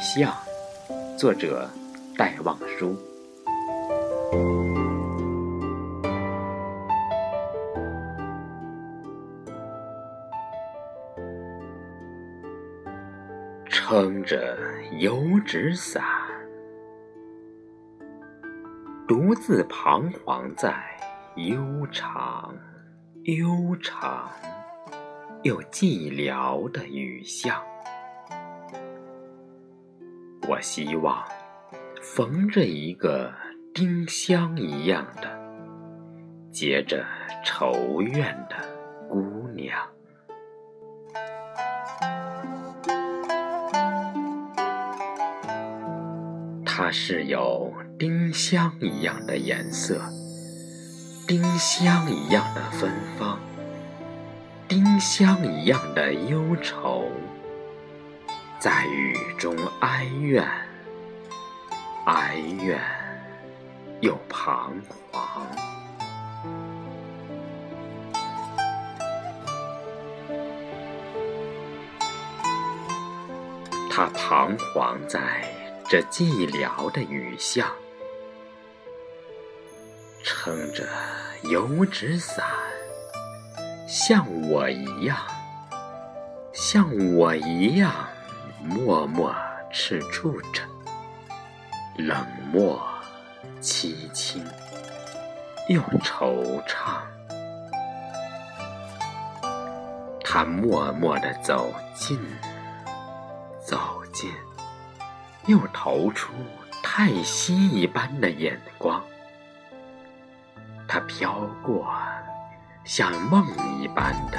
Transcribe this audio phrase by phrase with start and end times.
[0.00, 0.34] 象，
[1.16, 1.68] 作者
[2.16, 2.96] 戴望舒。
[13.68, 14.56] 撑着
[15.00, 16.02] 油纸伞，
[19.06, 20.74] 独自彷徨在
[21.36, 21.58] 悠
[21.90, 22.54] 长、
[23.24, 24.30] 悠长
[25.42, 27.60] 又寂寥的雨巷。
[30.50, 31.24] 我希望
[32.02, 33.32] 缝着一个
[33.72, 35.30] 丁香一样的、
[36.50, 37.04] 结着
[37.44, 38.56] 愁怨的
[39.08, 39.78] 姑娘。
[46.66, 50.00] 它是有丁香一样的颜色，
[51.28, 53.38] 丁香一样的芬芳，
[54.66, 57.08] 丁香一样的忧愁。
[58.60, 60.46] 在雨中哀怨，
[62.04, 62.78] 哀怨
[64.02, 64.70] 又彷
[65.10, 65.46] 徨。
[73.90, 75.42] 他彷徨在
[75.88, 77.66] 这寂寥的雨巷，
[80.22, 80.86] 撑着
[81.44, 82.44] 油纸伞，
[83.88, 85.16] 像我一样，
[86.52, 87.90] 像我一样。
[88.62, 89.34] 默默
[89.72, 90.62] 吃住着，
[91.96, 92.86] 冷漠
[93.60, 94.44] 凄清
[95.68, 97.00] 又惆怅。
[100.22, 102.20] 他默默地走近，
[103.66, 104.30] 走近，
[105.46, 106.32] 又投出
[106.82, 109.02] 叹息一般的眼光。
[110.86, 111.92] 他飘过，
[112.84, 113.46] 像梦
[113.80, 114.38] 一般的，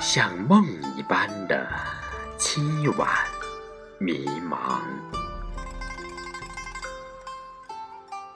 [0.00, 0.64] 像梦
[0.96, 1.68] 一般的。
[2.38, 3.08] 凄婉
[3.98, 4.78] 迷茫，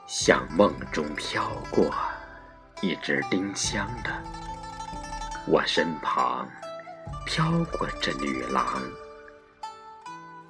[0.05, 1.89] 像梦中飘过
[2.81, 4.11] 一只丁香的
[5.47, 6.45] 我身旁，
[7.25, 8.65] 飘过这女郎，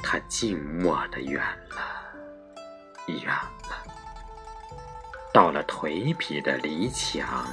[0.01, 1.77] 她静默的远了，
[3.05, 3.85] 远了，
[5.31, 7.45] 到了颓圮的篱墙，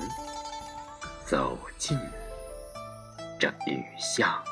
[1.26, 1.98] 走进
[3.38, 4.42] 这雨巷。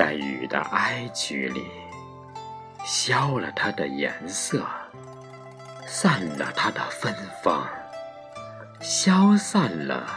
[0.00, 1.70] 在雨的哀曲里，
[2.86, 4.66] 消了它的颜色，
[5.86, 7.68] 散了它的芬芳，
[8.80, 10.08] 消散了，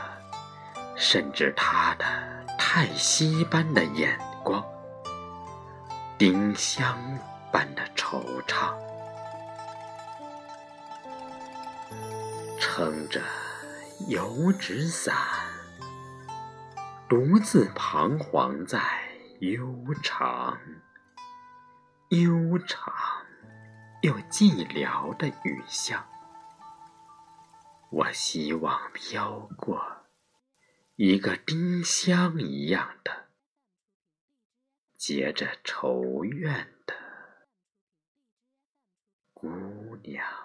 [0.96, 2.06] 甚至它的
[2.58, 4.64] 叹息般的眼光，
[6.18, 6.98] 丁香
[7.52, 8.74] 般的惆怅，
[12.58, 13.20] 撑着
[14.08, 15.14] 油纸伞，
[17.10, 18.80] 独自彷徨在。
[19.52, 20.58] 悠长、
[22.12, 22.94] 悠长
[24.02, 26.08] 又寂寥的雨巷，
[27.92, 30.06] 我希望飘过
[30.96, 33.32] 一个丁香一样的、
[34.96, 36.96] 结着愁怨的
[39.34, 39.50] 姑
[40.04, 40.43] 娘。